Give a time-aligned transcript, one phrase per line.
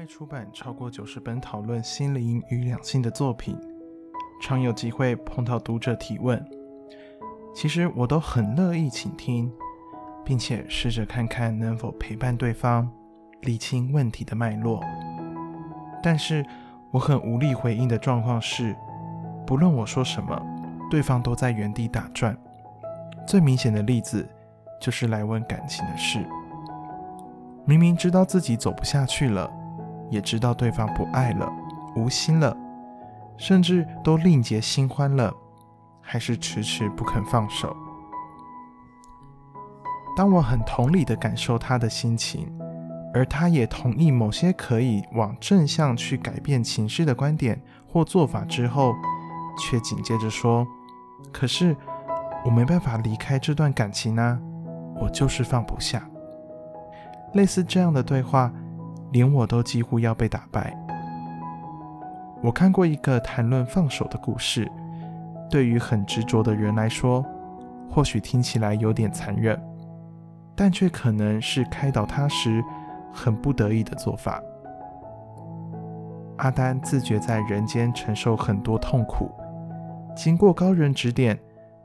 [0.00, 3.54] 为出版超过九十本讨论心灵与两性的作品，
[4.40, 6.42] 常有机会碰到读者提问。
[7.54, 9.52] 其实我都很乐意倾听，
[10.24, 12.90] 并且试着看看能否陪伴对方
[13.42, 14.82] 理清问题的脉络。
[16.02, 16.42] 但是
[16.92, 18.74] 我很无力回应的状况是，
[19.46, 20.42] 不论我说什么，
[20.90, 22.34] 对方都在原地打转。
[23.26, 24.26] 最明显的例子
[24.80, 26.24] 就是来问感情的事，
[27.66, 29.58] 明明知道自己走不下去了。
[30.10, 31.50] 也知道对方不爱了，
[31.96, 32.56] 无心了，
[33.36, 35.32] 甚至都另结新欢了，
[36.00, 37.74] 还是迟迟不肯放手。
[40.16, 42.52] 当我很同理的感受他的心情，
[43.14, 48.94] 而他也同意某些可以往正向去改变情绪的观点或做法之后，
[49.56, 50.66] 却紧接着说
[51.32, 51.76] ：“可是
[52.44, 54.38] 我没办法离开这段感情啊，
[55.00, 56.06] 我就是放不下。”
[57.34, 58.52] 类似这样的对话。
[59.12, 60.76] 连我都几乎要被打败。
[62.42, 64.70] 我看过一个谈论放手的故事，
[65.50, 67.24] 对于很执着的人来说，
[67.90, 69.60] 或许听起来有点残忍，
[70.56, 72.64] 但却可能是开导他时
[73.12, 74.42] 很不得已的做法。
[76.38, 79.30] 阿丹自觉在人间承受很多痛苦，
[80.16, 81.38] 经过高人指点，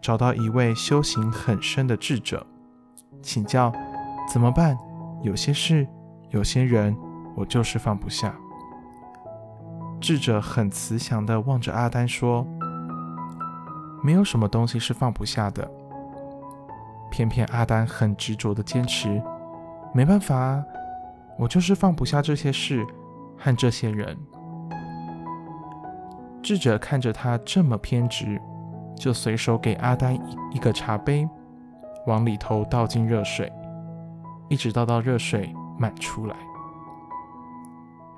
[0.00, 2.46] 找到一位修行很深的智者，
[3.20, 3.70] 请教
[4.32, 4.78] 怎么办？
[5.20, 5.86] 有些事，
[6.30, 6.96] 有些人。
[7.38, 8.34] 我就是放不下。
[10.00, 12.44] 智者很慈祥的望着阿丹说
[14.02, 15.70] ：“没有什么东西是放不下的。”
[17.12, 19.22] 偏偏阿丹很执着的坚持
[19.94, 20.60] ：“没办法，
[21.38, 22.84] 我就是放不下这些事
[23.36, 24.18] 和这些人。”
[26.42, 28.40] 智者看着他这么偏执，
[28.96, 31.28] 就随手给阿丹一一个茶杯，
[32.06, 33.52] 往里头倒进热水，
[34.48, 36.34] 一直倒到热水满出来。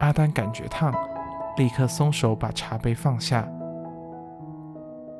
[0.00, 0.92] 阿丹感觉烫，
[1.56, 3.46] 立刻松手把茶杯放下。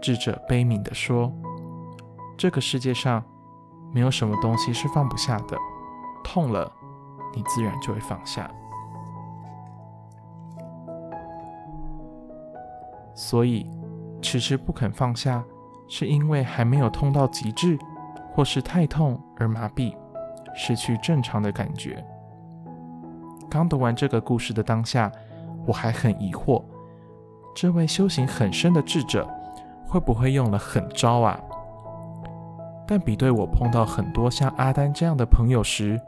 [0.00, 1.30] 智者悲悯地说
[2.36, 3.22] ：“这个世界上
[3.92, 5.56] 没有什么东西是放不下的，
[6.24, 6.72] 痛了，
[7.34, 8.50] 你自然就会放下。
[13.14, 13.70] 所以，
[14.22, 15.44] 迟迟不肯放下，
[15.88, 17.78] 是因为还没有痛到极致，
[18.32, 19.94] 或是太痛而麻痹，
[20.54, 22.02] 失去正常的感觉。”
[23.50, 25.10] 刚读完这个故事的当下，
[25.66, 26.62] 我还很疑惑，
[27.52, 29.28] 这位修行很深的智者
[29.84, 31.38] 会不会用了狠招啊？
[32.86, 36.00] 但比对我碰到很多像阿丹这样的朋友时，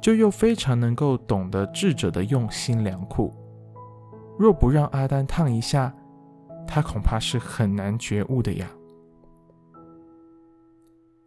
[0.00, 3.34] 就又非常能够懂得智者的用心良苦。
[4.38, 5.92] 若不让阿丹烫一下，
[6.64, 8.70] 他恐怕是很难觉悟的呀。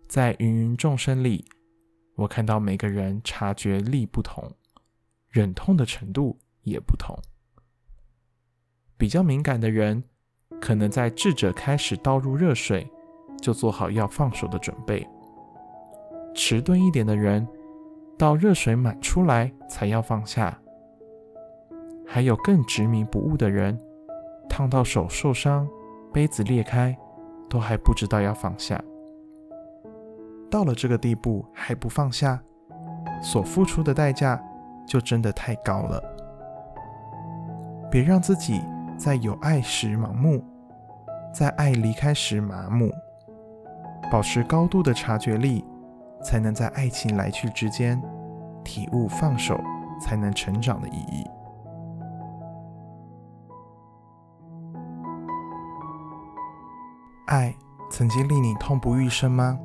[0.07, 1.43] 在芸芸众生里，
[2.15, 4.49] 我看到每个人察觉力不同。
[5.33, 7.17] 忍痛的程度也不同。
[8.97, 10.03] 比较敏感的人，
[10.61, 12.87] 可能在智者开始倒入热水，
[13.41, 15.03] 就做好要放手的准备；
[16.35, 17.47] 迟钝一点的人，
[18.15, 20.55] 到热水满出来才要放下；
[22.05, 23.75] 还有更执迷不悟的人，
[24.47, 25.67] 烫到手受伤，
[26.13, 26.95] 杯子裂开，
[27.49, 28.79] 都还不知道要放下。
[30.47, 32.39] 到了这个地步还不放下，
[33.23, 34.39] 所付出的代价。
[34.85, 36.01] 就真的太高了。
[37.91, 38.61] 别让自己
[38.97, 40.43] 在有爱时盲目，
[41.33, 42.91] 在爱离开时麻木。
[44.11, 45.65] 保持高度的察觉力，
[46.23, 47.99] 才能在爱情来去之间
[48.63, 49.59] 体悟放手
[49.99, 51.25] 才能成长的意义。
[57.27, 57.55] 爱
[57.89, 59.57] 曾经令你痛不欲生吗？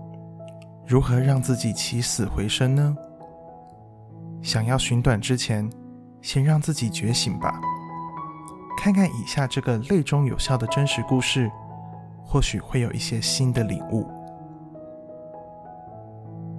[0.87, 2.97] 如何让自己起死回生呢？
[4.49, 5.69] 想要寻短之前，
[6.23, 7.61] 先让自己觉醒吧。
[8.79, 11.51] 看看以下这个泪中有笑的真实故事，
[12.25, 14.09] 或许会有一些新的领悟。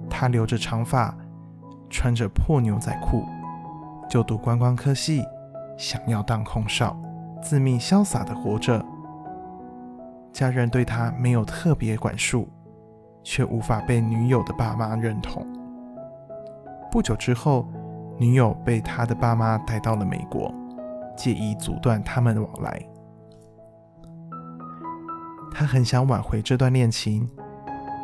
[0.08, 1.12] 他留着长发，
[1.88, 3.24] 穿着破牛仔裤，
[4.08, 5.24] 就读观光科系，
[5.76, 6.96] 想要当空少，
[7.42, 8.80] 自命潇洒的活着。
[10.32, 12.48] 家人对他没有特别管束，
[13.24, 15.44] 却无法被女友的爸妈认同。
[16.88, 17.68] 不久之后，
[18.20, 20.54] 女友被他的爸妈带到了美国，
[21.16, 22.86] 借以阻断他们的往来。
[25.50, 27.26] 他很想挽回这段恋情，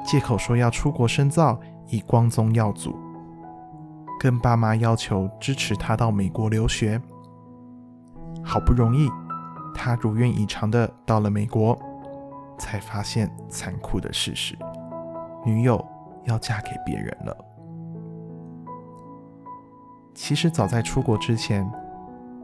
[0.07, 2.97] 借口说要出国深造，以光宗耀祖，
[4.19, 6.99] 跟爸妈要求支持他到美国留学。
[8.43, 9.11] 好不容易，
[9.75, 11.79] 他如愿以偿的到了美国，
[12.57, 14.57] 才发现残酷的事实：
[15.45, 15.85] 女友
[16.25, 17.37] 要嫁给别人了。
[20.17, 21.71] 其实早在出国之前，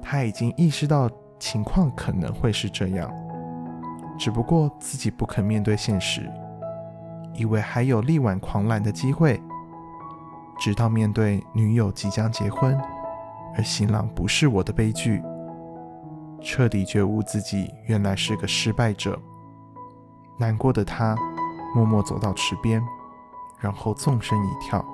[0.03, 3.11] 他已经意识到情况可能会是这样，
[4.19, 6.31] 只不过自己不肯面对现实，
[7.35, 9.43] 以为还有力挽狂澜的机会，
[10.61, 12.79] 直到面对女友即将结婚，
[13.57, 15.23] 而新郎不是我的悲剧，
[16.43, 19.19] 彻底觉悟自己原来是个失败者。
[20.39, 21.17] 难过的他，
[21.75, 22.83] 默默走到池边，
[23.59, 24.85] 然后纵身一跳，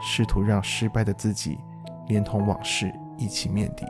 [0.00, 1.58] 试图让失败的自己
[2.06, 3.84] 连同往事一起面壁。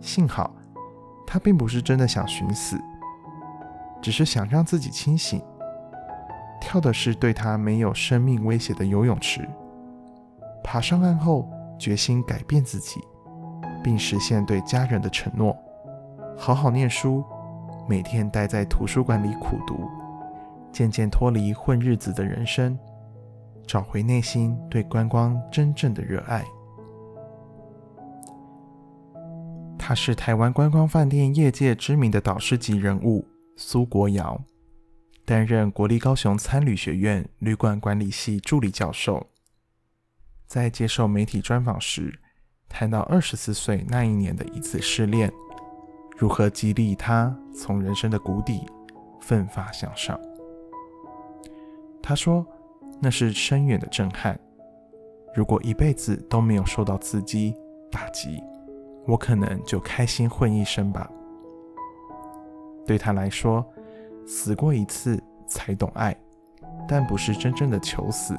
[0.00, 0.54] 幸好，
[1.26, 2.78] 他并不是真的想寻死，
[4.02, 5.42] 只是想让自己清醒。
[6.60, 9.48] 跳的是对他没有生命威胁的游泳池。
[10.62, 11.48] 爬上岸后，
[11.78, 13.00] 决心改变自己，
[13.82, 15.56] 并实现对家人的承诺：
[16.36, 17.22] 好好念书。
[17.86, 19.90] 每天待在图书馆里苦读，
[20.72, 22.78] 渐渐脱离混日子的人生，
[23.66, 26.44] 找回内心对观光真正的热爱。
[29.78, 33.26] 他是台湾观光饭店业界知名的导师级人物
[33.56, 34.42] 苏国尧，
[35.24, 39.26] 担任国立高雄参旅学院旅馆管理系助理教授。
[40.46, 42.18] 在接受媒体专访时，
[42.68, 45.30] 谈到二十四岁那一年的一次失恋。
[46.16, 48.64] 如何激励他从人生的谷底
[49.20, 50.18] 奋发向上？
[52.00, 52.46] 他说
[53.04, 54.34] ：“那是深远的震撼。
[55.34, 57.54] 如果一辈子都没有受到刺激
[57.92, 58.42] 打击，
[59.06, 61.06] 我可能就开心混一生吧。”
[62.86, 63.62] 对他来说，
[64.26, 66.16] 死过一次才懂爱，
[66.88, 68.38] 但不是真正的求死，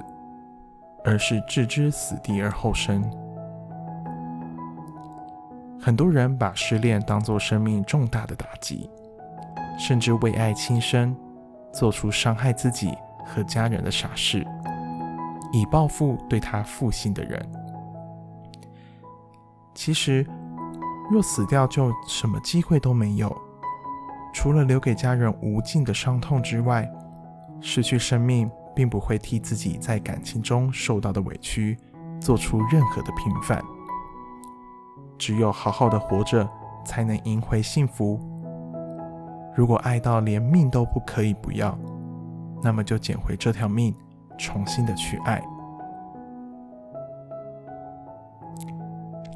[1.03, 3.03] 而是置之死地而后生。
[5.79, 8.89] 很多人把失恋当作生命重大的打击，
[9.77, 11.15] 甚至为爱轻生，
[11.71, 12.91] 做出伤害自己
[13.25, 14.45] 和家人的傻事，
[15.51, 17.44] 以报复对他负心的人。
[19.74, 20.25] 其实，
[21.12, 23.36] 若死掉就什么机会都没有，
[24.33, 26.89] 除了留给家人无尽的伤痛之外，
[27.60, 31.77] 失去生命并不会替自己在感情中受到的委屈
[32.19, 33.63] 做出任何的平反。
[35.18, 36.48] 只有好好的活着，
[36.86, 38.19] 才能赢回幸福。
[39.56, 41.77] 如果爱到连命都不可以不要，
[42.62, 43.96] 那么就捡回这条命，
[44.38, 45.42] 重新的去爱。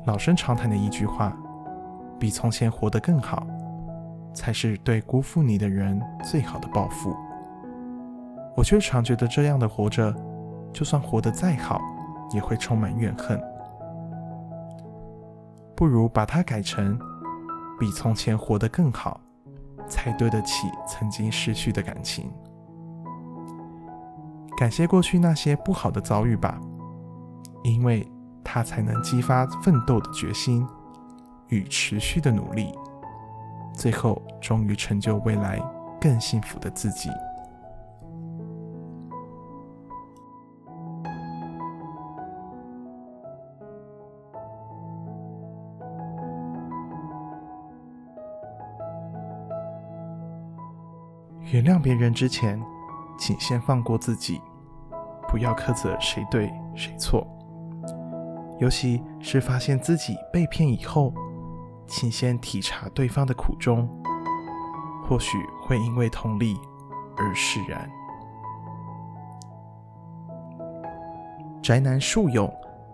[0.05, 1.37] 老生常谈的一句话
[2.19, 3.45] ：“比从前活得更好，
[4.33, 7.15] 才是对辜负你的人最好的报复。”
[8.57, 10.13] 我却常觉得这样的活着，
[10.73, 11.79] 就算活得再好，
[12.33, 13.39] 也会充满怨恨。
[15.75, 16.99] 不如把它改成
[17.79, 19.21] 比从前活得更好，
[19.87, 22.29] 才对得起曾经失去的感情。
[24.59, 26.59] 感谢过去那些不好的遭遇吧，
[27.63, 28.05] 因为
[28.43, 30.67] 它才能激发奋斗的决心
[31.47, 32.77] 与持续的努力，
[33.73, 35.61] 最后终于成就未来
[36.01, 37.09] 更幸福的自己。
[51.49, 52.61] 原谅别人之前，
[53.17, 54.41] 请先放过自己，
[55.29, 57.27] 不要苛责谁对谁错。
[58.59, 61.13] 尤其是发现自己被骗以后，
[61.87, 63.87] 请先体察对方的苦衷，
[65.05, 66.57] 或许会因为同理
[67.15, 67.89] 而释然。
[71.61, 72.51] 宅男树勇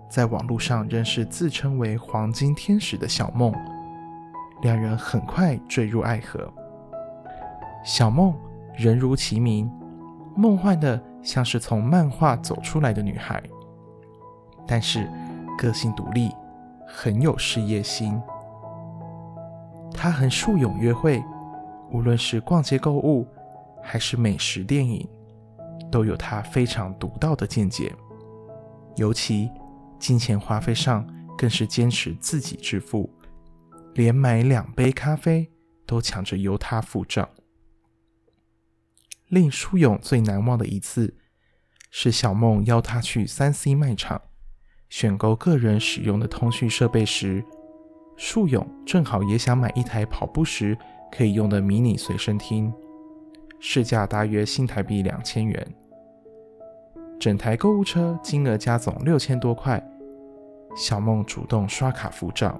[0.10, 3.54] 在网络上认识自称为“黄金天使”的小梦，
[4.62, 6.52] 两人很快坠入爱河。
[7.84, 8.36] 小梦。
[8.78, 9.72] 人如其名，
[10.36, 13.42] 梦幻的像是从漫画走出来的女孩，
[14.68, 15.12] 但是
[15.58, 16.32] 个性独立，
[16.88, 18.22] 很有事业心。
[19.92, 21.24] 她和树勇约会，
[21.92, 23.28] 无论是逛街购物，
[23.82, 25.08] 还是美食电影，
[25.92, 27.92] 都有她非常独到的见解。
[28.96, 29.50] 尤其
[29.98, 31.06] 金钱花费上，
[31.36, 33.10] 更是坚持自己支付，
[33.96, 35.50] 连买两杯咖啡
[35.88, 37.28] 都抢着由她付账。
[39.36, 41.14] 令舒勇最难忘的一次，
[41.92, 44.22] 是小梦邀他去三 C 卖场
[44.90, 47.44] 选购个人使用的通讯设备时，
[48.16, 50.78] 舒勇正好也想买一台跑步时
[51.12, 52.74] 可以用的迷你随身听，
[53.60, 55.76] 市价大约新台币两千元。
[57.20, 59.86] 整台购物车金额加总六千多块，
[60.78, 62.58] 小梦主动刷卡付账，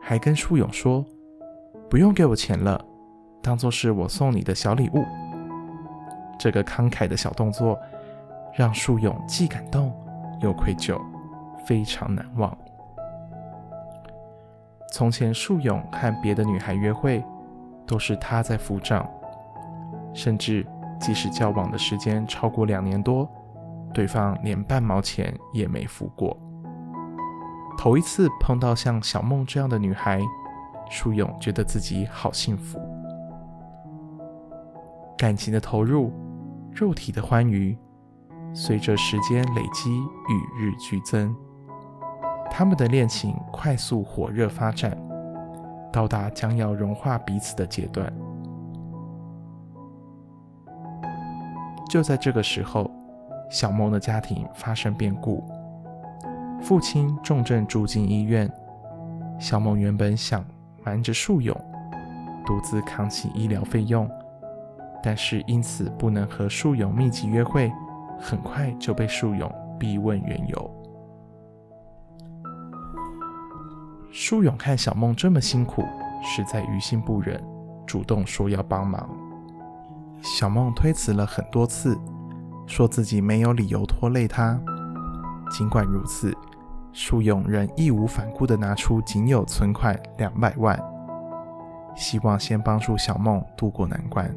[0.00, 1.04] 还跟舒勇说
[1.90, 2.82] ：“不用给我钱了，
[3.42, 5.04] 当做是我送你的小礼物。”
[6.40, 7.78] 这个慷慨的小动作，
[8.54, 9.92] 让树勇既感动
[10.40, 10.98] 又愧疚，
[11.66, 12.56] 非常难忘。
[14.90, 17.22] 从前树勇和别的女孩约会，
[17.86, 19.06] 都是他在付账，
[20.14, 20.66] 甚至
[20.98, 23.28] 即使交往的时间超过两年多，
[23.92, 26.34] 对方连半毛钱也没付过。
[27.76, 30.22] 头一次碰到像小梦这样的女孩，
[30.88, 32.80] 树勇觉得自己好幸福。
[35.18, 36.10] 感情的投入，
[36.80, 37.76] 肉体的欢愉，
[38.54, 41.36] 随着时间累积与日俱增。
[42.50, 44.96] 他们的恋情快速火热发展，
[45.92, 48.10] 到达将要融化彼此的阶段。
[51.86, 52.90] 就在这个时候，
[53.50, 55.44] 小梦的家庭发生变故，
[56.62, 58.50] 父亲重症住进医院。
[59.38, 60.42] 小梦原本想
[60.82, 61.54] 瞒着树勇，
[62.46, 64.10] 独自扛起医疗费用，
[65.02, 67.72] 但是因此不能和树勇密集约会，
[68.18, 70.76] 很快就被树勇逼问缘由。
[74.12, 75.82] 树勇看小梦这么辛苦，
[76.22, 77.42] 实在于心不忍，
[77.86, 79.08] 主动说要帮忙。
[80.20, 81.98] 小梦推辞了很多次，
[82.66, 84.60] 说自己没有理由拖累他。
[85.50, 86.36] 尽管如此，
[86.92, 90.78] 树勇仍义无反顾地拿出仅有存款两百万，
[91.96, 94.30] 希望先帮助小梦渡过难关。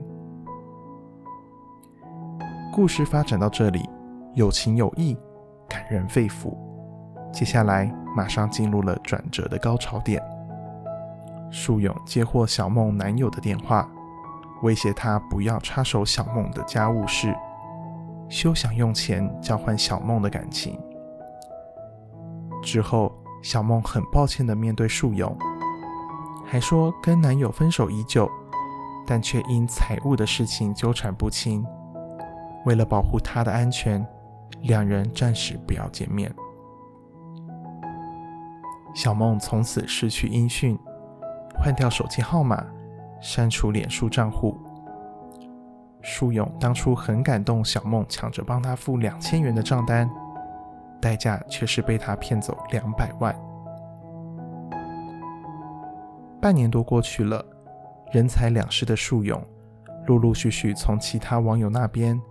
[2.75, 3.88] 故事发展到这里，
[4.34, 5.15] 有情有义，
[5.70, 6.58] 感人肺腑。
[7.32, 10.20] 接下来马上进入了转折的高潮点。
[11.51, 13.88] 树勇接获小梦男友的电话，
[14.63, 17.32] 威胁他不要插手小梦的家务事，
[18.27, 20.82] 休想用钱交换小梦的感情。
[22.63, 23.13] 之后，
[23.44, 25.38] 小梦很抱歉地面对树勇，
[26.44, 28.27] 还说跟男友分手已久，
[29.06, 31.63] 但却因财务的事情纠缠不清。
[32.65, 34.05] 为了保护他的安全，
[34.62, 36.34] 两人暂时不要见面。
[38.96, 40.77] 小梦从此失去音讯，
[41.55, 42.63] 换掉手机号码，
[43.20, 44.58] 删除脸书账户。
[46.01, 50.10] 树勇当初很感动，小梦抢着帮他付两千元的账单，
[51.01, 53.36] 代价却是被他骗走两百万。
[56.39, 57.43] 半年多过去了，
[58.12, 59.41] 人财两失的树勇，
[60.05, 62.22] 陆陆续续从其他网友那边，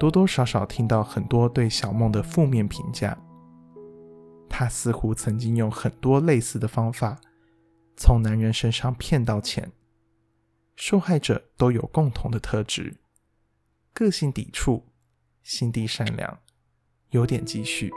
[0.00, 3.18] 多多少少听到很多对小梦的负面评价。
[4.48, 7.20] 他似乎曾经用很多类似的方法
[7.98, 9.70] 从男人身上骗到钱。
[10.74, 12.96] 受害者都有共同的特质：
[13.92, 14.86] 个性抵触、
[15.42, 16.38] 心地善良、
[17.10, 17.92] 有点积蓄。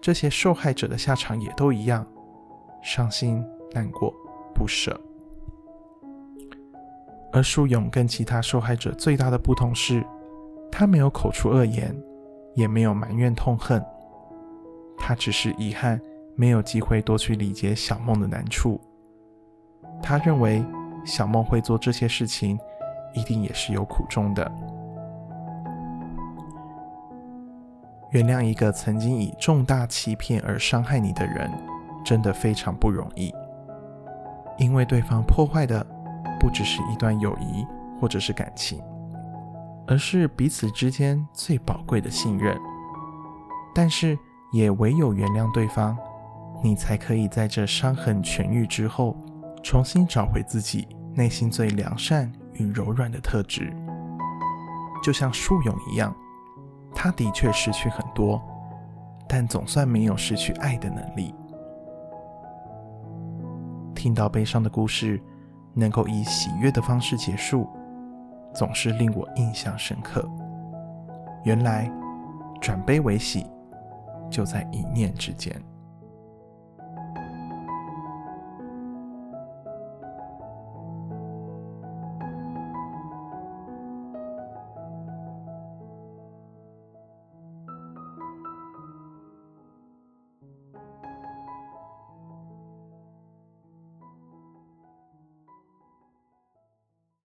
[0.00, 2.04] 这些受害者的下场也都一样：
[2.82, 4.12] 伤心、难过、
[4.52, 5.00] 不舍。
[7.32, 10.04] 而舒勇跟其他受害者最大的不同是，
[10.72, 11.94] 他没有口出恶言，
[12.56, 13.84] 也没有埋怨痛恨。
[14.96, 16.00] 他只是遗憾
[16.34, 18.80] 没有机会多去理解小梦的难处。
[20.02, 20.64] 他认为
[21.04, 22.58] 小梦会做这些事情，
[23.12, 24.50] 一定也是有苦衷的。
[28.10, 31.50] 原谅一个曾经以重大欺骗而伤害你的人，
[32.04, 33.32] 真的非常不容易。
[34.58, 35.84] 因为对方破坏的
[36.38, 37.66] 不只是一段友谊
[38.00, 38.82] 或者是感情，
[39.86, 42.58] 而是彼此之间最宝贵的信任。
[43.74, 44.18] 但是。
[44.52, 45.96] 也唯有原谅对方，
[46.62, 49.16] 你才可以在这伤痕痊愈之后，
[49.62, 53.74] 重新找回自己内心最良善与柔软的特质。
[55.02, 56.14] 就像树勇一样，
[56.94, 58.38] 他的确失去很多，
[59.26, 61.34] 但总算没有失去爱的能力。
[63.94, 65.18] 听到悲伤的故事，
[65.72, 67.66] 能够以喜悦的方式结束，
[68.54, 70.28] 总是令我印象深刻。
[71.44, 71.90] 原来，
[72.60, 73.46] 转悲为喜。
[74.30, 75.54] 就在一念之间。